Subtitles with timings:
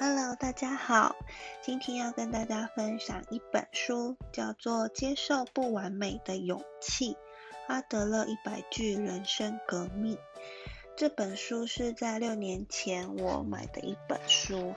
[0.00, 1.16] Hello，大家好，
[1.60, 7.14] 今天要跟大家分享一本书，叫做《接受不完美的勇气》，
[7.66, 10.16] 阿德勒一百句人生革命。
[10.96, 14.72] 这本书是在六年前我买的一本书，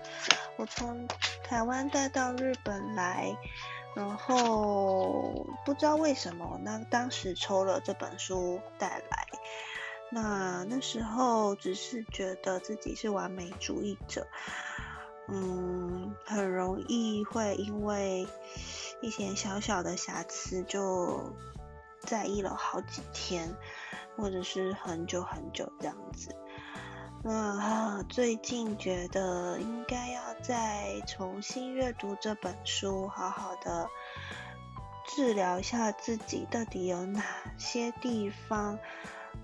[0.57, 1.07] 我从
[1.43, 3.37] 台湾带到日本来，
[3.95, 9.27] 然后不知道为什么，那当时抽了这本书带来，
[10.09, 14.25] 那那时候只是觉得自己是完美主义者。
[15.27, 18.27] 嗯，很容易会因为
[19.01, 21.33] 一些小小的瑕疵就
[22.01, 23.55] 在意了好几天，
[24.17, 26.35] 或者是很久很久这样子。
[27.23, 33.87] 那最近觉得应该要再重新阅读这本书，好好的
[35.07, 37.23] 治疗一下自己，到底有哪
[37.59, 38.77] 些地方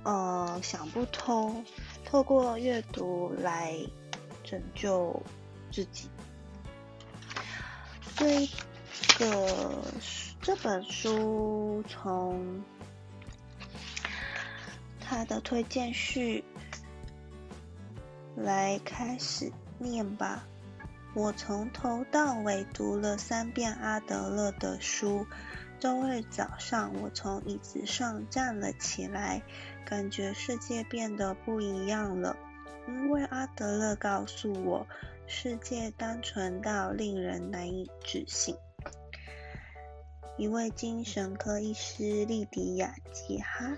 [0.03, 1.63] 呃想不通，
[2.03, 3.77] 透过阅读来
[4.43, 5.21] 拯救。
[5.71, 6.09] 自己，
[8.15, 8.47] 这
[9.19, 9.83] 个
[10.41, 12.63] 这本书从
[14.99, 16.43] 他的推荐序
[18.35, 20.45] 来开始念吧。
[21.13, 25.25] 我从头到尾读了三遍阿德勒的书。
[25.79, 29.43] 周日早上，我从椅子上站了起来，
[29.85, 32.35] 感觉世界变得不一样了，
[32.87, 34.87] 因为阿德勒告诉我。
[35.29, 38.55] 世界单纯到令人难以置信。
[40.37, 43.77] 一位精神科医师莉迪亚·吉哈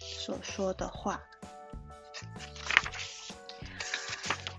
[0.00, 1.22] 所说的话。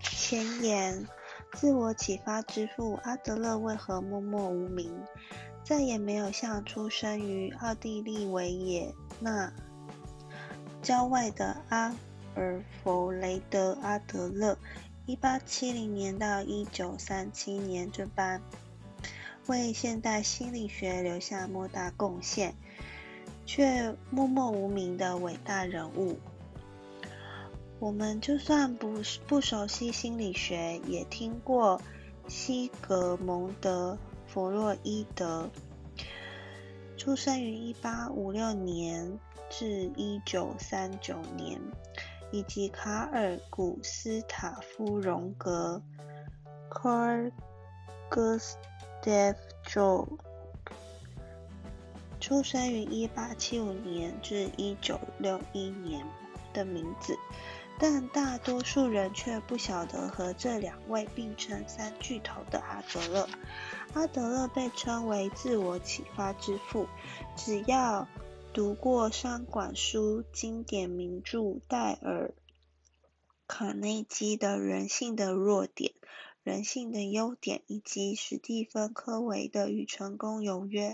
[0.02, 1.06] 前言：
[1.54, 5.04] 自我启发之父阿德勒为何默默无名？
[5.62, 9.52] 再也没有像出生于奥地利维也纳
[10.82, 11.94] 郊外的阿
[12.36, 14.58] 尔弗雷德·阿德勒。
[15.08, 18.42] 一八七零年到一九三七年这般，
[19.46, 22.54] 为现代心理学留下莫大贡献，
[23.46, 26.20] 却默默无名的伟大人物。
[27.80, 31.82] 我们就算不不熟悉心理学，也听过
[32.28, 33.94] 西格蒙德·
[34.28, 35.50] 弗洛伊德，
[36.98, 39.18] 出生于一八五六年
[39.50, 41.62] 至一九三九年。
[42.32, 45.82] 以及卡尔·古斯塔夫·荣格
[46.70, 47.32] （Carl
[48.10, 50.20] Gustav Jung）
[52.20, 56.06] 出生于1875年至1961年
[56.54, 57.18] 的名字，
[57.80, 63.28] 但大多数人却不晓得和这两位并称三巨头的阿德勒。
[63.94, 66.88] 阿德勒被称为自我启发之父，
[67.36, 68.08] 只要。
[68.58, 72.30] 读过商管书经典名著戴尔·
[73.46, 75.94] 卡内基的《人性的弱点、
[76.42, 80.90] 人性的优点》，以及史蒂芬·科维的《与成功有约》，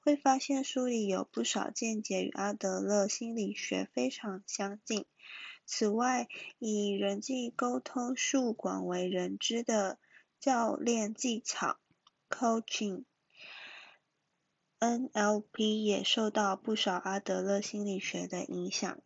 [0.00, 5.04] 会发现书里有不少见解与阿德勒心理学非常相近。
[5.66, 6.28] 此外，
[6.58, 9.98] 以人际沟通术广为人知的
[10.40, 11.76] 教练技巧
[12.30, 13.04] （coaching）。
[14.82, 18.98] NLP 也受到不少阿德勒心理学的影响。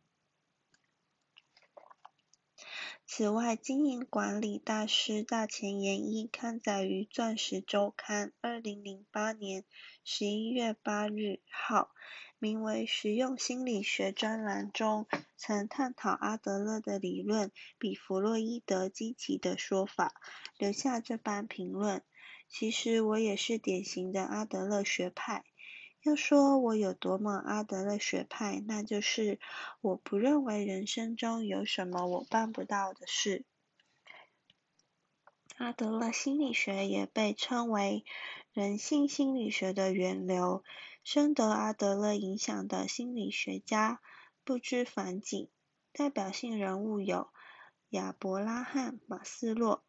[3.05, 9.65] 此外，经营管理大师大前研一刊载于《钻石周刊》二零零八年
[10.03, 11.91] 十一月八日号，
[12.39, 20.15] 名为《实用心理学》专栏中，曾探讨阿德勒的理论比弗洛伊德积极的说法，
[20.57, 22.03] 留下这般评论：
[22.49, 25.45] 其实我也是典型的阿德勒学派。
[26.07, 29.41] 要说我有多么阿德勒学派，那就是
[29.81, 33.45] 我不认为人生中有什么我办不到的事。
[35.57, 38.05] 阿德勒心理学也被称为
[38.53, 40.63] 人性心理学的源流，
[41.03, 44.01] 深得阿德勒影响的心理学家
[44.45, 45.51] 不知凡几，
[45.93, 47.31] 代表性人物有
[47.89, 49.83] 亚伯拉罕·马斯洛、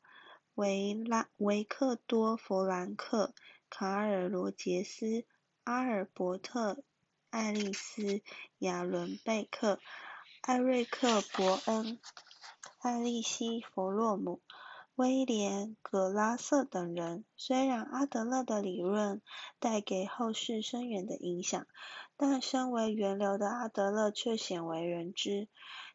[0.56, 3.36] 维拉维克多·弗兰克、
[3.69, 5.24] 卡尔·罗杰斯。
[5.67, 6.75] 阿尔伯特·
[7.29, 8.01] 爱丽丝·
[8.59, 9.81] 亚伦贝克、
[10.39, 11.99] 艾瑞克·伯恩、
[12.79, 14.39] 艾丽西·弗洛姆、
[14.95, 17.25] 威廉·格拉瑟等人。
[17.35, 19.21] 虽然阿德勒的理论
[19.59, 21.67] 带给后世深远的影响，
[22.15, 25.49] 但身为源流的阿德勒却鲜为人知。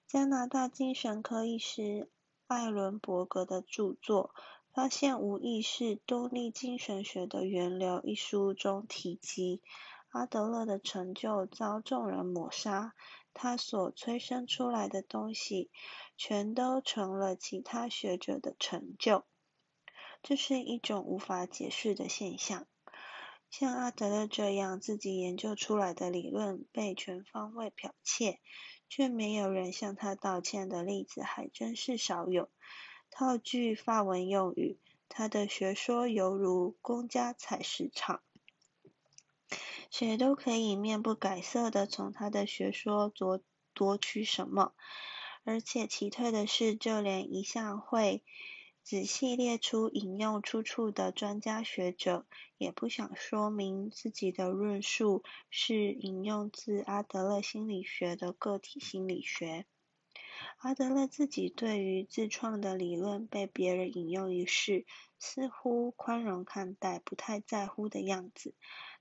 [0.06, 2.10] 加拿大精神科医师
[2.46, 4.34] 艾伦伯格的著作。
[4.74, 9.60] 发现无意识动力精神学的源流一书中提及，
[10.08, 12.94] 阿德勒的成就遭众人抹杀，
[13.34, 15.70] 他所催生出来的东西，
[16.16, 19.24] 全都成了其他学者的成就。
[20.22, 22.66] 这是一种无法解释的现象。
[23.50, 28.40] 像阿德勒这样自己研究出来的理论被全方位剽窃，
[28.88, 32.48] 却没有人向他道歉的例子还真是少有。
[33.14, 34.78] 套句法文用语，
[35.10, 38.22] 他的学说犹如公家采石场，
[39.90, 43.38] 谁都可以面不改色的从他的学说夺
[43.74, 44.72] 夺取什么。
[45.44, 48.22] 而且奇特的是，就连一向会。
[48.82, 52.24] 仔细列出引用出处的专家学者，
[52.56, 59.66] 也不想说明自己的论述是引用自阿德勒心理学的个体心理学。
[60.58, 64.86] 阿德勒自己对于自创的理论被别人引用一事，
[65.18, 68.54] 似乎宽容看待，不太在乎的样子。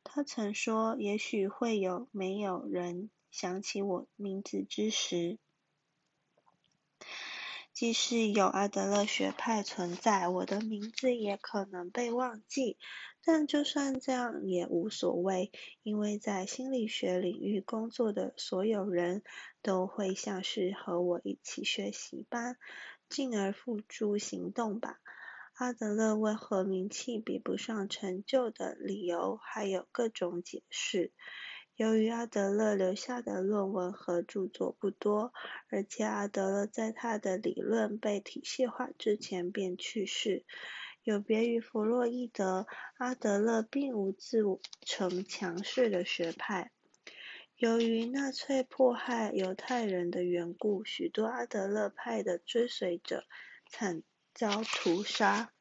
[0.03, 5.37] 他曾说：“也许会有没有人想起我名字之时。”
[7.73, 12.77] 即使有阿德勒学派存在，我的名字也可能被忘记。
[13.23, 15.51] 但就算这样也无所谓，
[15.83, 19.21] 因为在心理学领域工作的所有人
[19.61, 22.55] 都会像是和我一起学习吧，
[23.09, 24.97] 进而付诸行动吧。
[25.53, 31.11] 阿德勒为何名气比不上成就的理由还有各种解释。
[31.75, 35.33] 由于阿德勒留下的论文和著作不多，
[35.69, 40.45] 而且阿德勒在他的理论被体系化之前便去世。
[41.03, 44.43] 有别于弗洛伊德，阿德勒并无自
[44.85, 46.71] 成强势的学派。
[47.55, 53.23] 由于纳粹迫害犹太人的缘故，许多阿德勒派的追随者
[53.67, 54.03] 惨
[54.33, 55.51] 遭屠杀。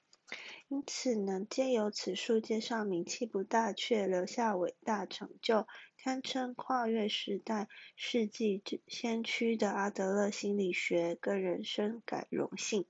[0.72, 5.67] 因此，能借由此书介绍名气不大却留下伟大成就、
[5.99, 12.87] 堪称跨越时代世纪先驱的阿德勒心理学，更人深感荣幸。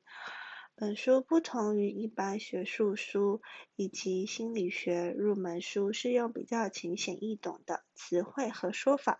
[0.74, 3.40] 本书不同于一般学术书
[3.76, 9.16] 以及心理学入门书，是用比较浅显易懂的词汇和说法。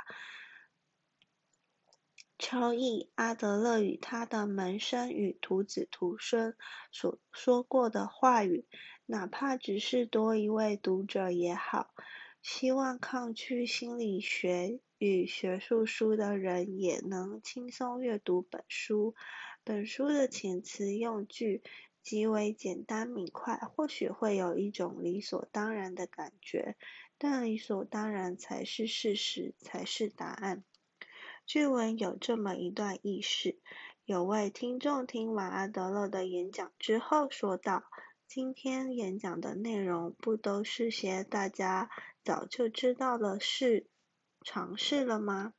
[2.42, 6.56] 超意阿德勒与他的门生与徒子徒孙
[6.90, 8.64] 所说过的话语，
[9.04, 11.92] 哪怕只是多一位读者也好。
[12.40, 19.14] 希望抗拒心理学与学术书的人也能轻松阅读本书。
[19.62, 21.62] 本书的遣词用句
[22.02, 26.74] 极为简单明快，或许会有一种理所当然的感觉，
[27.18, 30.64] 但理所当然才是事实，才是答案。
[31.52, 33.58] 据闻有这么一段轶事：
[34.04, 37.82] 有位听众听完阿德勒的演讲之后说道
[38.28, 41.90] ：“今天演讲的内容不都是些大家
[42.22, 43.88] 早就知道的事，
[44.44, 45.52] 尝试了吗？”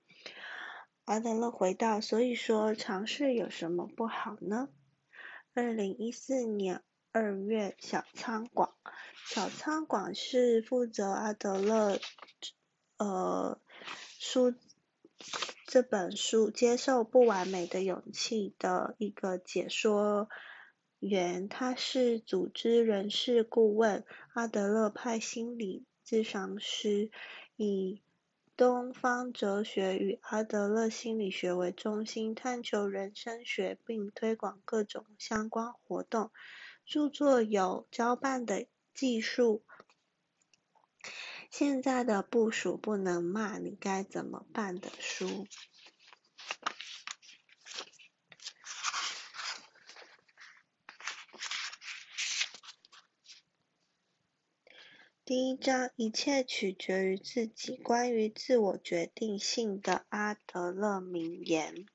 [1.04, 4.70] 阿德勒回道：“所以说，尝试有什么不好呢？”
[5.54, 8.74] 二零一四年二月，小仓广，
[9.26, 12.00] 小仓广是负责阿德勒
[12.96, 13.60] 呃
[14.18, 14.56] 书。
[15.66, 20.28] 这本书接受不完美的勇气的一个解说
[21.00, 24.04] 员，他是组织人事顾问，
[24.34, 27.10] 阿德勒派心理咨询师，
[27.56, 28.02] 以
[28.58, 36.32] 东方哲学与阿德勒心理学为中心，探求人生学并推广各种相关活动。
[36.86, 39.64] 著作有《交办的技术》。
[41.52, 45.46] 现在的部署不能骂你该怎么办的书。
[55.26, 61.86] 第一章，一切取决于自己，关于自我决定性的阿德勒名言。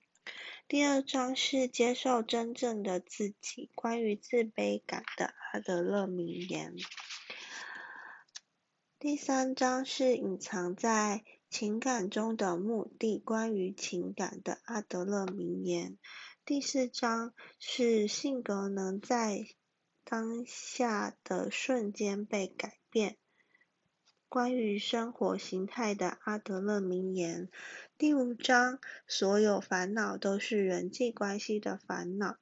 [0.68, 6.74] 第二章是接受真正的自己，关于自卑感的阿德勒名言。
[8.98, 15.98] 第三章是隐藏在情感中的目的，关于情感的阿德勒名言。
[16.46, 19.48] 第四章是性格能在
[20.02, 23.18] 当下的瞬间被改变，
[24.30, 27.50] 关于生活形态的阿德勒名言。
[27.98, 32.38] 第五章所有烦恼都是人际关系的烦恼，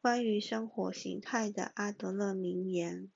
[0.00, 3.10] 关于生活形态的阿德勒名言。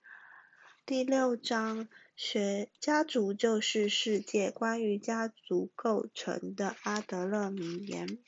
[0.85, 1.89] 第六章。
[2.17, 8.19] 学家族就是世界，关于家族构成的阿德勒名言。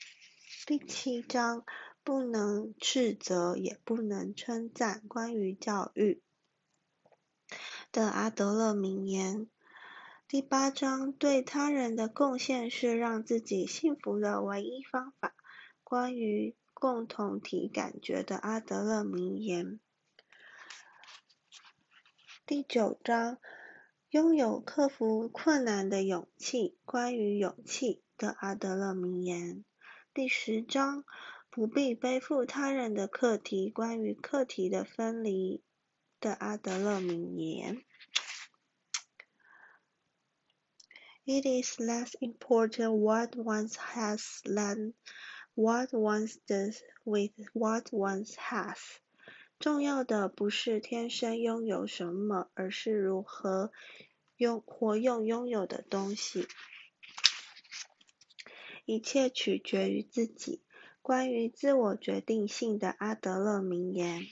[0.65, 1.65] 第七章
[2.03, 6.21] 不能斥责也不能称赞，关于教育
[7.91, 9.47] 的阿德勒名言。
[10.27, 15.33] 第八章对他人的贡献是让自己幸福的唯一方法，
[15.85, 19.79] 关于共同体感觉的阿德勒名言。
[22.45, 23.37] 第九章，
[24.09, 26.77] 拥有克服困难的勇气。
[26.85, 29.65] 关于勇气的阿德勒名言。
[30.13, 31.03] 第十章，
[31.49, 33.69] 不必背负他人的课题。
[33.69, 35.61] 关于课题的分离
[36.21, 37.83] 的阿德勒名言。
[41.25, 44.93] It is less important what one has than
[45.53, 48.77] what one does with what one has.
[49.59, 53.71] 重要的不是天生拥有什么，而是如何
[54.35, 56.47] 用活用拥有的东西。
[58.85, 60.61] 一切取决于自己。
[61.01, 64.27] 关于自我决定性的阿德勒名言：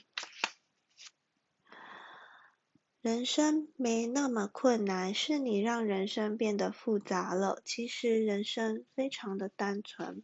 [3.00, 7.62] 人生没那么困难，是你让人生变得复杂了。
[7.64, 10.22] 其实人生非常的单纯。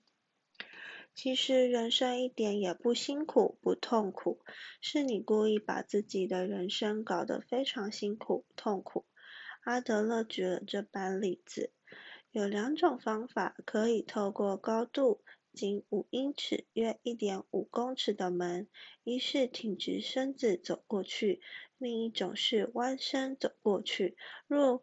[1.14, 4.40] 其实人生一点也不辛苦、不痛苦，
[4.80, 9.04] 是你故意把自己的人生搞得非常辛苦、痛苦。
[9.62, 11.70] 阿德勒举了这般例子：
[12.30, 18.66] 有两种方法可以透过高度仅五英尺（约一点五公尺）的门，
[19.04, 21.42] 一是挺直身子走过去，
[21.76, 24.16] 另一种是弯身走过去。
[24.48, 24.82] 若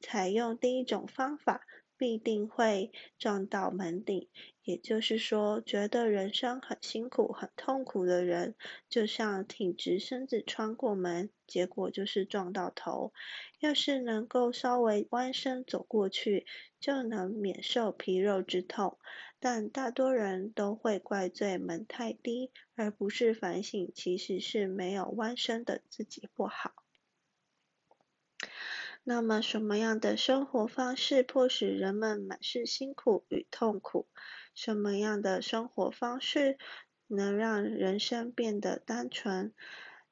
[0.00, 1.64] 采用第一种方法，
[1.96, 4.28] 必定会撞到门顶，
[4.68, 8.54] 也就是说，觉得人生很辛苦、很痛苦的人，
[8.90, 13.14] 就像挺直身子穿过门，结果就是撞到头。
[13.60, 16.44] 要是能够稍微弯身走过去，
[16.80, 18.98] 就能免受皮肉之痛。
[19.40, 26.74] 但大多人都会怪罪门太低，而不是反省其实是没有弯身的自己不好。
[29.04, 34.06] 那么，什么样的生活方式迫使人们满是辛苦与痛苦？
[34.60, 36.58] 什么样的生活方式
[37.06, 39.54] 能让人生变得单纯？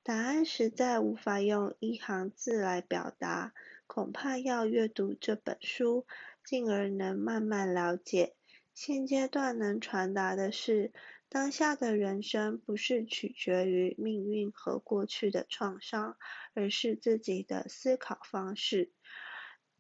[0.05, 3.53] 答案实在无法用一行字来表达，
[3.89, 6.07] 恐怕要阅读这本书，
[6.45, 8.37] 进而能慢慢了解。
[8.73, 10.93] 现阶段能传达的是。
[11.29, 16.17] 当下的人生不是取决于命运和过去的创伤，
[16.55, 18.93] 而是自己的思考方式。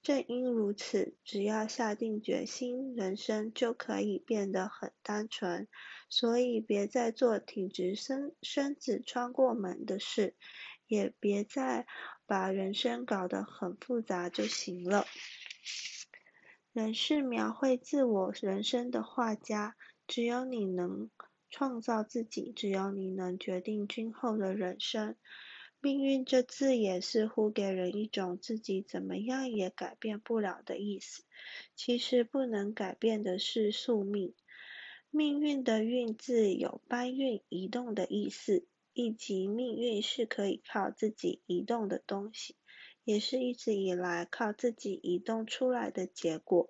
[0.07, 5.67] 正因如此，只要下定决心，人生就可以变得很单纯。
[6.09, 10.37] 所以，别再做挺直身身子穿过门的事，
[10.87, 11.89] 也别再
[12.25, 15.07] 把人生搞得很复杂就行了。
[16.73, 19.75] 人是描绘自我人生的画家，
[20.07, 21.11] 只有你能。
[21.49, 25.17] 创造自己，只有你能决定今后的人生。
[25.87, 31.23] 命运这字眼似乎给人一种自己怎么样也改变不了的意思。
[31.77, 34.35] 其实不能改变的是宿命。
[35.13, 42.57] 命运的运字有搬运、移动的意思，以及命运是可以靠自己移动的东西，
[43.05, 46.69] 也是一直以来靠自己移动出来的结果。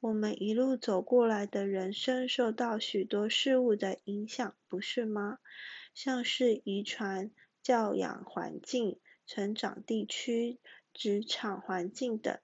[0.00, 5.38] 我们一路走过来的人生，受到许多事物的影响，不是吗？
[5.94, 7.30] 像是遗传、
[7.62, 10.58] 教养环境、成长地区、
[10.92, 12.38] 职场环境等。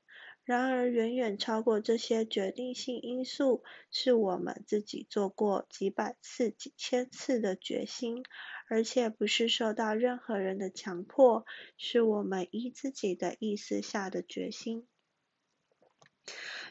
[0.45, 8.23] 然而，远远超过这些决定性因素，是我们自己做过几百次、几千次的决心，
[8.67, 11.45] 而且不是受到任何人的强迫，
[11.77, 14.89] 是我们依自己的意思下的决心。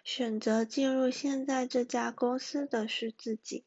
[0.04, 3.63] 选择进入现在这家公司的是自己，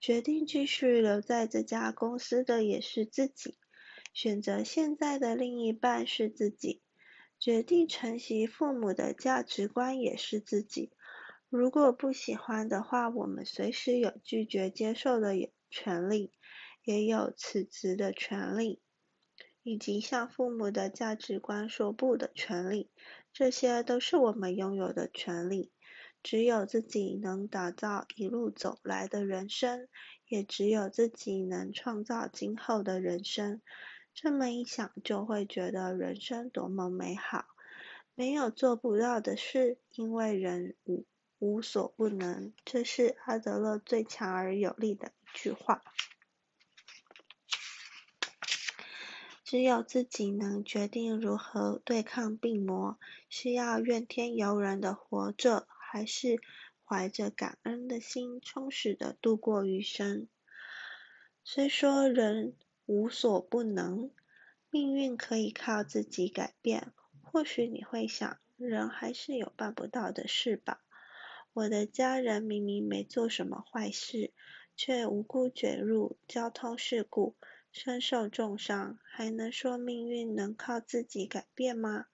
[0.00, 3.56] 决定继续留在这家公司的也是自己。
[4.14, 6.80] 选择现在的另一半是自己，
[7.40, 10.92] 决定承袭父母的价值观也是自己。
[11.50, 15.34] 如果不喜欢的话，我们随时有拒绝接受的
[15.68, 16.30] 权利，
[16.84, 18.80] 也有辞职的权利，
[19.64, 22.88] 以及向父母的价值观说不的权利。
[23.32, 25.72] 这些都是我们拥有的权利。
[26.22, 29.88] 只有自己能打造一路走来的人生，
[30.26, 33.60] 也只有自己能创造今后的人生。
[34.14, 37.46] 这么一想，就会觉得人生多么美好。
[38.14, 41.04] 没有做不到的事，因为人无
[41.38, 42.52] 无所不能。
[42.64, 45.82] 这是阿德勒最强而有力的一句话。
[49.42, 55.66] 只有自己能决定如何对抗病魔，是要怨天尤人的活着。
[55.94, 56.40] 还是
[56.84, 60.26] 怀着感恩的心，充实的度过余生。
[61.44, 64.10] 虽说人无所不能，
[64.70, 66.92] 命运可以靠自己改变。
[67.22, 70.82] 或许你会想，人还是有办不到的事吧？
[71.52, 74.32] 我的家人明明没做什么坏事，
[74.76, 77.36] 却无辜卷入交通事故，
[77.72, 82.06] 身受重伤，还能说命运能靠自己改变吗？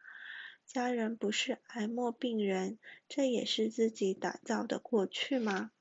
[0.67, 5.73] 家人不是癌末病人，这也是自己打造的过去吗？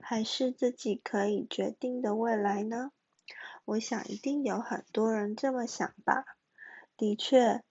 [0.00, 2.92] 还是自己可以决定的未来呢？
[3.66, 6.24] 我想一定有很多人这么想吧。
[6.96, 7.64] 的确，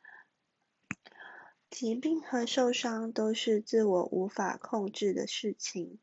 [1.69, 5.99] 疾病和受伤都是自我无法控制的事情，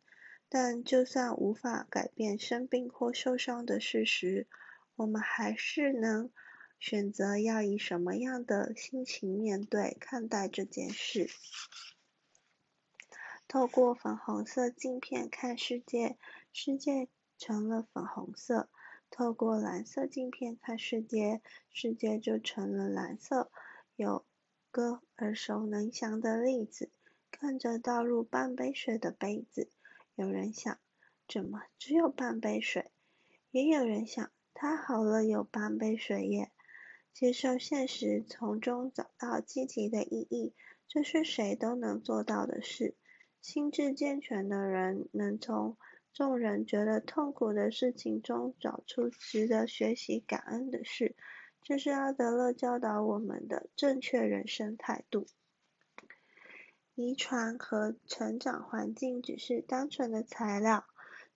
[0.48, 4.48] 但就算无法改变生病或受伤的事实，
[4.96, 6.32] 我们还是能
[6.80, 11.28] 选择要以什么样的心情面对、看待这件事。
[13.46, 16.16] 透过粉红色镜片看世界，
[16.54, 18.68] 世界成了粉红色；
[19.12, 23.50] 透过蓝色镜片看世界，世界就成了蓝色。
[23.94, 24.24] 有
[24.70, 26.90] 个耳熟能详的例子：
[27.30, 29.68] 看着倒入半杯水的杯子，
[30.14, 30.78] 有人想：
[31.28, 32.90] 怎么只有半杯水？
[33.50, 34.30] 也有人想。
[34.54, 36.50] 太好了，有半杯水耶！
[37.12, 40.54] 接受现实，从中找到积极的意义，
[40.88, 42.94] 这是谁都能做到的事。
[43.40, 45.76] 心智健全的人，能从
[46.12, 51.16] 众人觉得痛苦的事情中找出值得学习感恩的事，
[51.62, 55.26] 这是阿德勒教导我们的正确人生态度。
[56.94, 60.84] 遗传和成长环境只是单纯的材料，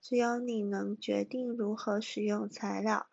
[0.03, 3.07] 只有你能决定如何使用材料。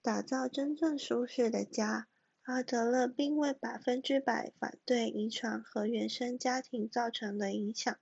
[0.00, 2.06] 打造真正舒适的家。
[2.44, 7.94] 阿德勒并未百分之百反对遗传和原生家庭造成的影响。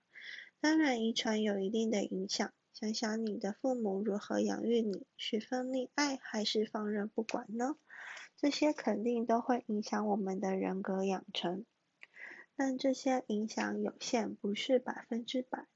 [0.61, 2.52] 当然，遗传有一定的影响。
[2.78, 7.75] 想想你的父母如何养育你，是分溺爱还是放任不管呢？
[8.37, 11.64] 这些肯定都会影响我们的人格养成。
[12.54, 15.68] 但这些影响有限，不是百分之百。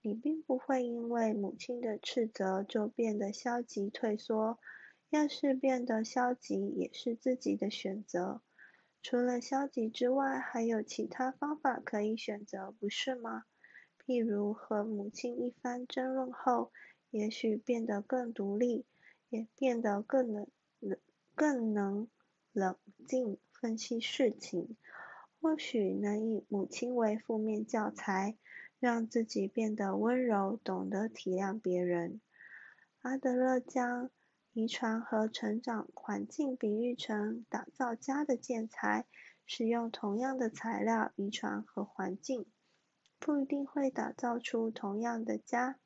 [0.00, 4.58] 你并不会因为母亲的斥责就变得消极退缩。
[5.10, 8.40] 要是变得消极，也是自己的选择。
[9.02, 13.44] 除了消极之外，还有其他方法可以选择，不是吗？
[14.08, 16.72] 例如和母亲一番争论后，
[17.10, 18.86] 也许变得更独立，
[19.28, 20.46] 也变得更能
[20.80, 20.98] 冷、
[21.34, 22.08] 更能
[22.54, 22.74] 冷
[23.06, 24.74] 静分析事情。
[25.42, 28.38] 或许能以母亲为负面教材，
[28.80, 32.22] 让自己变得温柔，懂得体谅别人。
[33.02, 34.08] 阿德勒将。
[34.54, 39.06] 遗传和成长环境比喻成打造家的建材，
[39.46, 42.44] 使用同样的材料，遗传和环境
[43.18, 45.78] 不一定会打造出同样的家。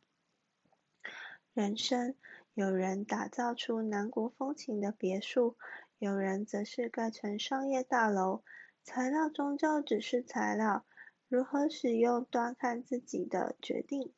[1.52, 2.14] 人生，
[2.54, 5.56] 有人打造出南国风情的别墅，
[5.98, 8.42] 有人则是盖成商业大楼。
[8.84, 10.84] 材料终究只是材料，
[11.28, 14.12] 如何使用，端看自己的决定。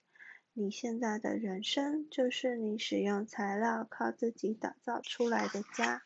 [0.53, 6.03] 你现在的人生，就是你使用材料靠自己打造出来的家。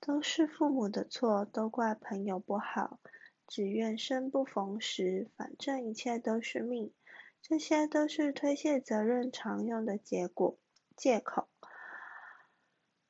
[0.00, 2.98] 都是父母的错，都怪朋友不好，
[3.52, 6.90] 只怨生不逢时，反正一切都是命。
[7.42, 10.58] 这些都是推卸责任常用的结果
[10.96, 11.48] 借口。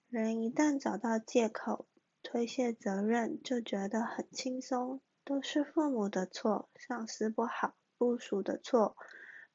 [0.08, 1.86] 人一旦找到借口
[2.24, 5.00] 推卸责任，就觉得很轻松。
[5.22, 8.96] 都是父母的错，上司不好，部属的错。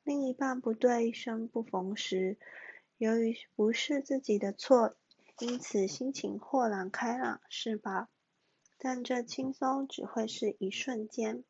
[0.04, 2.38] 另一半不对，生不逢时。
[2.98, 4.96] 由于不是自己的错，
[5.40, 8.08] 因此心情豁然开朗，是吧？
[8.78, 11.44] 但这轻松只会是一瞬间。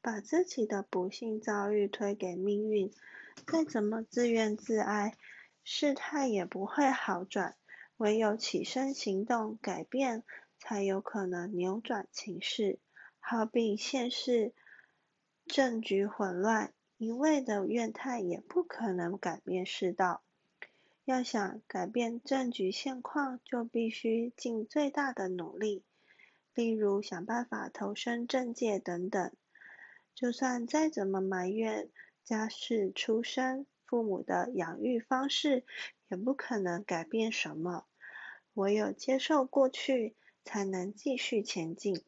[0.00, 2.92] 把自己的不幸遭遇推给命运，
[3.46, 5.14] 再怎么自怨自艾，
[5.64, 7.56] 事态也不会好转。
[7.96, 10.22] 唯有起身行动，改变，
[10.56, 12.78] 才有可能扭转情势。
[13.18, 14.52] 好比现世
[15.46, 16.72] 政局混乱。
[16.96, 20.22] 一味的怨叹也不可能改变世道。
[21.04, 25.82] 要想改变政局现况，就必须尽最大的努力，
[26.58, 29.32] 例如想办法投身政界等等。
[30.12, 31.88] 就算再怎么埋怨
[32.24, 35.64] 家世出身、父母的养育方式，
[36.08, 37.86] 也不可能改变什么。
[38.54, 42.02] 唯有接受过去，才能继续前进。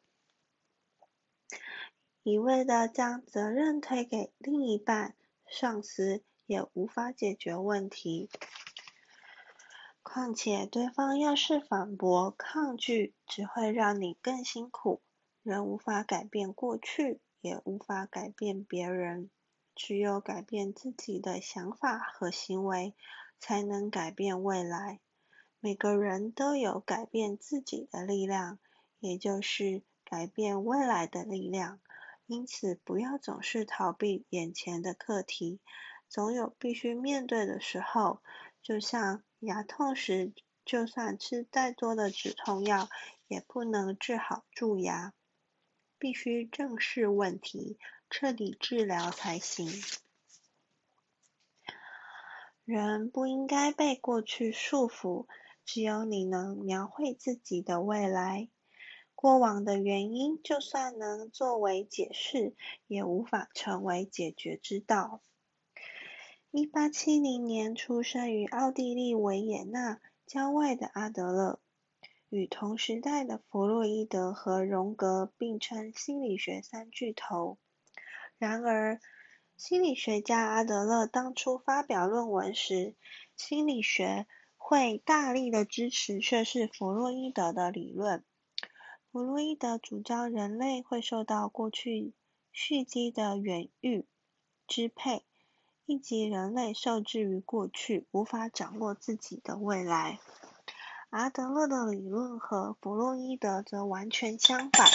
[2.24, 5.14] 一味的将责任推给另一半、
[5.46, 8.28] 上司，也无法解决问题。
[10.12, 15.00] 况且，对方要是反驳、抗拒，只会让你更辛苦。
[15.44, 19.30] 人无法改变过去，也无法改变别人，
[19.76, 22.96] 只有改变自己的想法和行为，
[23.38, 24.98] 才能改变未来。
[25.60, 28.58] 每个人都有改变自己的力量，
[28.98, 31.78] 也就是改变未来的力量。
[32.26, 35.60] 因此，不要总是逃避眼前的课题，
[36.08, 38.20] 总有必须面对的时候。
[38.62, 40.32] 就像牙痛时
[40.64, 42.88] 就算吃再多的止痛药，
[43.26, 45.12] 也不能治好蛀牙。
[45.98, 49.68] 必须正视问题，彻底治疗才行。
[52.64, 55.26] 人不应该被过去束缚，
[55.64, 58.48] 只有你能描绘自己的未来。
[59.14, 62.54] 过往的原因，就算能作为解释，
[62.86, 65.20] 也无法成为解决之道。
[66.52, 71.60] 一八七零年出生于奥地利维也纳郊外的阿德勒，
[72.28, 77.56] 与同时代的弗洛伊德和荣格并称心理学三巨头。
[78.36, 79.00] 然而，
[79.56, 82.96] 心理学家阿德勒当初发表论文时，
[83.36, 88.24] 心理学会大力的支持却是弗洛伊德的理论。
[89.12, 92.12] 弗洛伊德主张人类会受到过去
[92.50, 94.04] 蓄积的远欲
[94.66, 95.22] 支配，
[95.90, 100.20] 以及人类受制于过去，无法掌握自己的未来。
[101.10, 104.86] 阿德勒的理论和弗洛伊德则完全相反，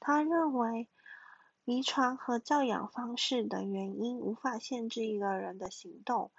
[0.00, 0.88] 他认为。
[1.66, 6.32] 遗传和教养方式的原因无法限制一个人的行动，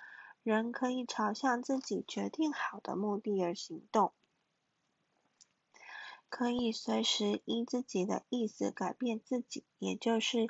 [0.44, 4.12] 人可以朝向自己决定好的目的而行动，
[6.28, 10.50] 可以随时依自己的意思改变自己，也就是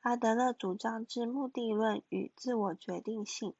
[0.00, 3.54] 阿德勒主张之目的论与自我决定性。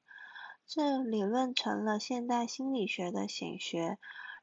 [0.66, 3.98] 这理论成了现代心理学的显学，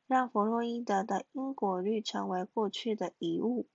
[0.05, 3.67] 让弗洛伊德的因果律成为过去的遗物。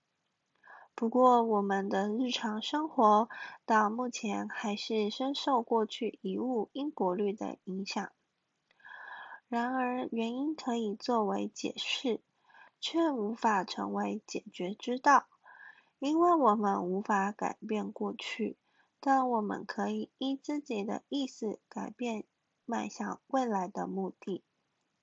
[0.94, 3.28] 不过，我们的日常生活
[3.64, 8.12] 到目前还是深受过去遗物因果律的影响。
[9.48, 12.20] 然而，原因可以作为解释，
[12.78, 15.26] 却无法成为解决之道，
[16.02, 18.56] 因为我们无法改变过去，
[18.98, 22.24] 但我们可以依自己的意思改变
[22.64, 24.42] 迈向未来的目的，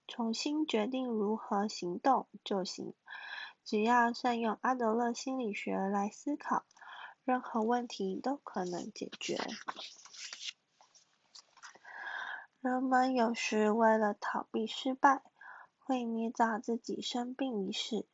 [0.10, 2.94] 重新决定如何行动就行。
[3.64, 6.66] 只要善用阿德勒心理学来思考，
[7.24, 9.38] 任何问题都可能解决。
[12.60, 15.22] 人们有时为了逃避失败，
[15.80, 18.06] 会捏造自己生病一事，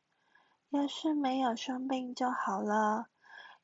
[0.76, 3.06] 要是没有生病就好了，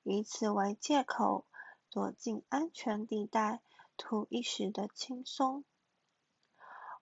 [0.03, 1.45] 以此为借口
[1.91, 3.61] 躲进安全地带，
[3.99, 5.63] 图一时的轻松。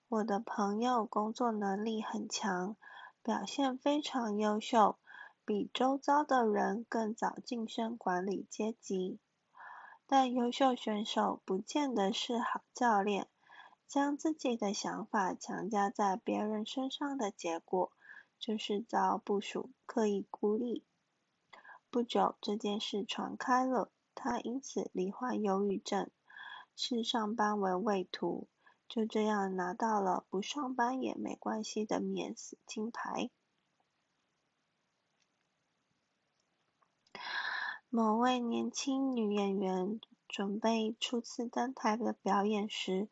[0.08, 2.76] 我的朋友工作能力很强。
[3.22, 4.98] 表现非常优秀，
[5.44, 9.20] 比周遭的人更早晋升管理阶级。
[10.06, 13.28] 但优秀选手不见得是好教练，
[13.86, 17.92] 将自己的想法强加在别人身上的结果，
[18.40, 20.82] 就是遭部属刻意孤立。
[21.90, 26.10] 不久，这件事传开了，他因此罹患忧郁症，
[26.74, 28.48] 视上班为畏途。
[28.88, 33.30] 就这样拿到了不上班也没关系的免死金牌。
[37.88, 43.08] 某位年轻女演员准备初次登台的表演时，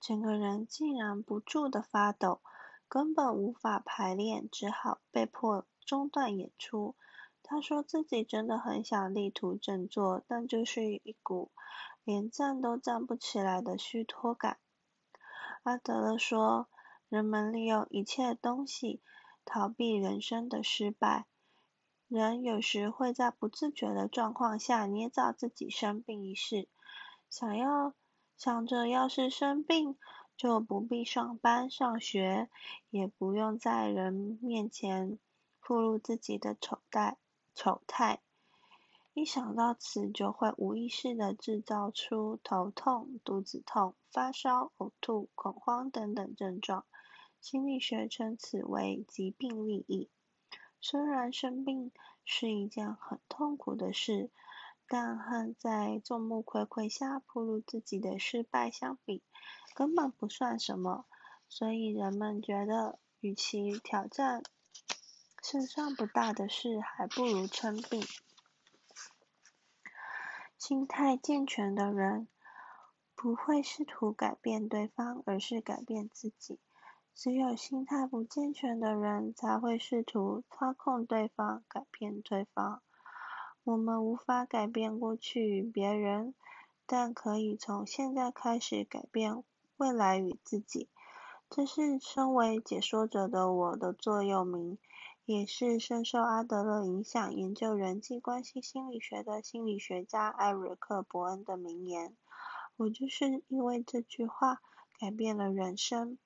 [0.00, 2.40] 整个人竟然不住的发抖，
[2.88, 6.94] 根本无法排练，只好被迫中断演出。
[7.42, 11.50] 他说自己真的很想力图振作，但就是一股
[12.04, 14.58] 连站都站不起来的虚脱感。
[15.62, 16.68] 阿德勒说
[17.08, 19.00] ：“人们利用一切东西
[19.44, 21.26] 逃避人生的失败。
[22.06, 26.68] 人有时会在不自觉的状况下捏造自己生病一事，
[27.28, 27.92] 想要
[28.36, 29.98] 想着要是生病，
[30.38, 32.48] 就不必上班上学，
[32.90, 35.18] 也不用在人面前
[35.60, 37.18] 暴露自己的丑态
[37.54, 38.20] 丑态。”
[39.14, 46.84] 一想到此，就会无意识地制造出头痛、肚子痛、发烧、呕吐、恐慌等等症状。
[47.40, 50.08] 心理学称此为疾病利益。
[50.80, 51.90] 虽然生病
[52.24, 54.30] 是一件很痛苦的事，
[54.88, 59.22] 但和在众目睽睽下暴露自己的失败相比，
[59.74, 61.04] 根本不算什么。
[61.48, 64.42] 所以人们觉得，与其挑战
[65.42, 68.02] 胜算不大的事，还不如称病。
[70.56, 72.26] 心态健全的人
[73.14, 76.58] 不会试图改变对方，而是改变自己。
[77.14, 82.82] 只有心态不健全的人才会试图操控对方，改变对方。
[83.68, 86.32] 我们无法改变过去与别人，
[86.86, 89.44] 但可以从现在开始改变
[89.76, 90.88] 未来与自己。
[91.50, 94.78] 这是身为解说者的我的座右铭。
[95.26, 102.16] 也是深受阿德勒影响、研究人际关系心理学的心理学家艾瑞克·伯恩的名言。
[102.78, 104.62] 我就是因为这句话
[104.98, 106.16] 改变了人生。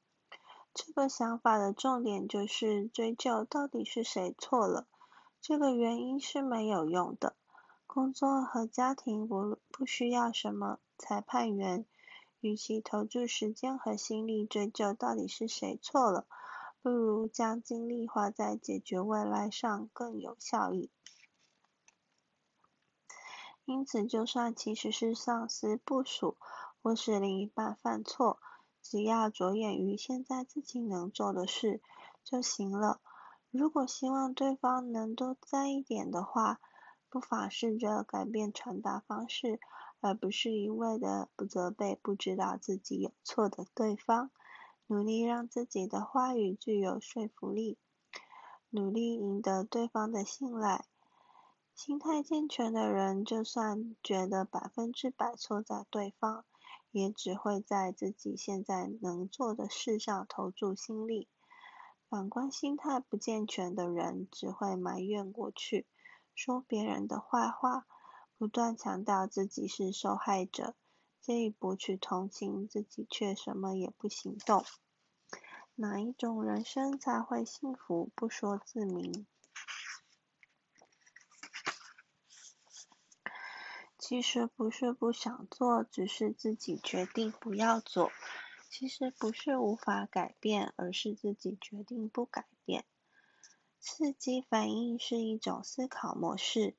[0.72, 4.87] 这个想法的重点就是追究到底是谁错了，
[5.42, 7.35] 这个原因是没有用的。
[7.88, 11.85] 工作和家庭不不需要什么裁判员，
[12.40, 16.26] 与其投注时间和心力追究到底是谁错了，
[16.81, 20.90] 不如将精力花在解决未来上更有效益。
[23.64, 26.37] 因此，就算其实是上司、部署
[26.81, 28.38] 或是另一半犯错，
[28.81, 31.81] 只要着眼于现在自己能做的事
[32.22, 33.00] 就行了。
[33.52, 36.58] 如果希望对方能多在意点的话，
[37.10, 39.60] 不妨试着改变传达方式，
[40.00, 44.30] 而不是一味的不责备不知道自己有错的对方。
[44.86, 47.76] 努力让自己的话语具有说服力，
[48.70, 50.86] 努力赢得对方的信赖。
[51.74, 56.46] 心态健全的人，就算觉得百分之百错在对方，
[56.90, 61.28] 也只会在自己现在能做的事上投注心力。
[62.12, 65.87] 反观心态不健全的人，只会埋怨过去，
[66.35, 67.87] 说别人的坏话，
[68.37, 70.75] 不断强调自己是受害者，
[71.22, 74.62] 借以博取同情，自己却什么也不行动。
[75.75, 78.11] 哪一种人生才会幸福？
[78.14, 79.27] 不说自明。
[83.96, 88.12] 其实不是不想做，只是自己决定不要做。
[88.72, 92.87] 其实不是无法改变，而是自己决定不改变。
[93.78, 96.74] 刺激反应是一种思考模式。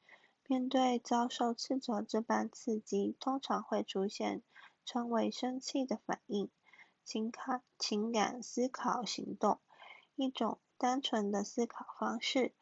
[0.48, 4.42] 面对遭受斥责这般刺激，通常会出现
[4.84, 6.50] 称为生气的反应，
[7.06, 9.60] 情感、情感、思考、行动，
[10.16, 12.56] 一种单纯的思考方式。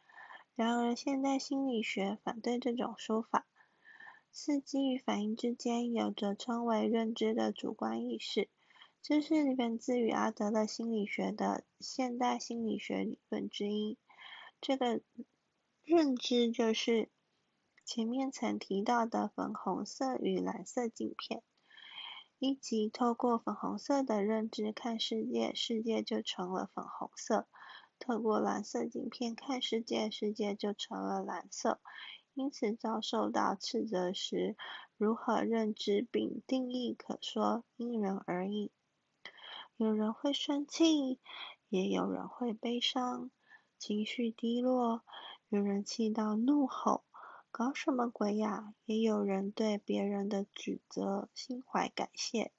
[0.55, 3.47] 然而，现代心理学反对这种说法。
[4.29, 8.49] 刺激与反应之间有着称为认知的主观意识，
[9.03, 13.97] 这是源自于阿德勒心理学的现代心理学理论之一。
[14.61, 15.01] 这个
[15.83, 17.09] 认知就是
[17.83, 21.41] 前面曾提到的粉红色与蓝色镜片，
[22.37, 27.47] 以及透过粉红色的认知看世界，世界就成了粉红色；
[27.97, 31.81] 透过蓝色镜片看世界，世界就成了蓝色。
[32.35, 34.55] 因此，遭受到斥责时，
[34.95, 38.71] 如何认知并定义，可说因人而异。
[39.81, 41.17] 有人会生气，
[41.67, 43.31] 也有人会悲伤，
[43.79, 45.01] 情绪低落；
[45.49, 47.03] 有人气到怒吼，
[47.49, 48.75] 搞什么鬼呀？
[48.85, 52.51] 也有人对别人的指责心怀感谢。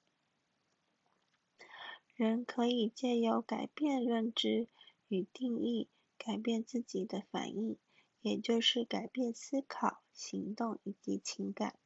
[2.17, 4.67] 人可以借由改变认知
[5.07, 7.79] 与定义，改变自己的反应。
[8.21, 11.77] 也就是改变思考、行动以及情感，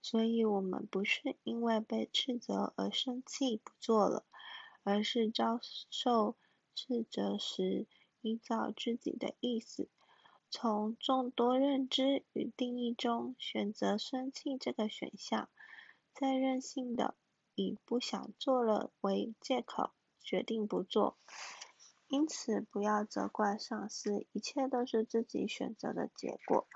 [0.00, 4.24] 所以我们不是因为被斥责而生气不做了，
[4.84, 5.58] 而是遭
[5.90, 6.36] 受
[6.74, 7.86] 斥责时，
[8.20, 9.88] 依照自己的意思，
[10.50, 15.48] 从众多认知与定义中选择生气这个选项，
[16.12, 17.16] 再任性的
[17.54, 21.16] 以不想做了为借口，决定不做。
[22.06, 26.68] 因此，不要责怪上司，一切都是自己选择的结果。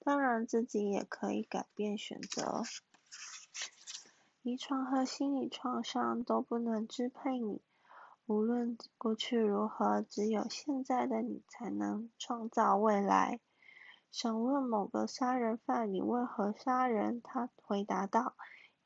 [0.00, 2.62] 当然，自己也可以改变选择。
[4.42, 7.62] 遗传和心理创伤都不能支配你。
[8.26, 13.38] 无论过去如何，只有现在的你才能创造未来。
[14.10, 18.34] 想问某个杀人犯：“你为何杀人？”他回答道：“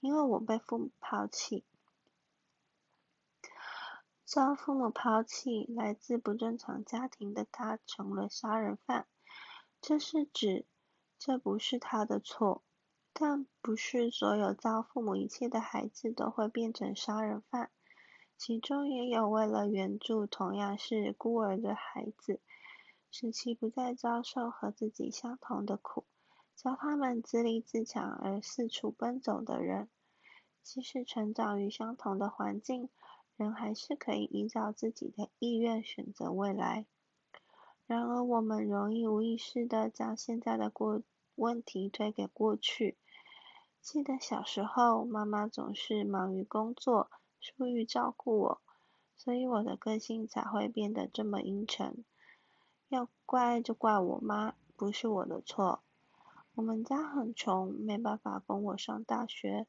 [0.00, 1.64] 因为我被父母抛弃。”
[4.26, 9.06] 遭父母抛弃，来自不正常家庭的他成了杀人犯。
[9.80, 10.66] 这是指，
[11.18, 12.62] 这不是他的错，
[13.18, 17.70] 但不是所有遭父母遗弃的孩子都会变成杀人犯，
[18.36, 22.40] 其中也有为了援助同样是孤儿的孩子，
[23.10, 26.04] 使其不再遭受和自己相同的苦，
[26.54, 29.88] 教他们自立自强而四处奔走的人。
[30.62, 32.90] 即使成长于相同的环境。
[33.36, 36.86] 人还是可以依照自己的意愿选择未来。
[37.86, 41.02] 然而，我们容易无意识地将现在的过
[41.34, 42.96] 问题推给过去。
[43.86, 48.60] 记得小时候，妈妈总是忙于工作，疏于照顾我，
[49.16, 52.04] 所以我的个性才会变得这么阴沉。
[52.88, 55.84] 要怪就怪我妈，不是我的错。
[56.56, 59.68] 我们家很穷，没办法供我上大学。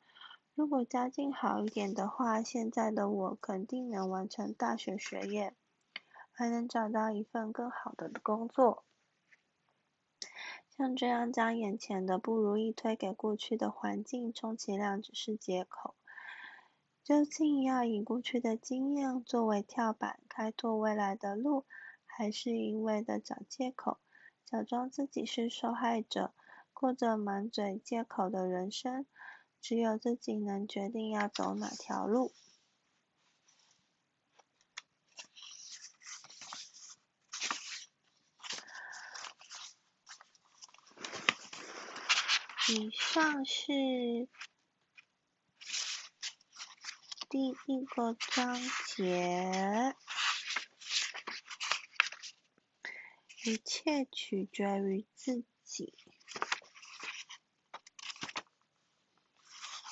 [0.55, 5.53] 如果家境好一点的话，现在的我肯定能完成大学学业，
[6.31, 8.83] 还能找到一份更好的工作。
[10.77, 15.95] 像这样将眼前的不如意推给过去的环境，充其量只是借口。
[17.03, 21.65] 究竟要以过去的经验作为跳板，开拓未来的路，
[22.05, 23.97] 还是一味的找借口，
[24.45, 26.31] 假装自己是受害者，
[26.73, 29.07] 过着满嘴借口的人生？
[29.59, 32.31] 只有自己能决定要走哪条路。
[42.69, 44.27] 以上是
[47.29, 49.95] 第一个章节，
[53.45, 55.93] 一切取决于自己。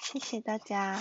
[0.04, 1.00] 谢谢大家。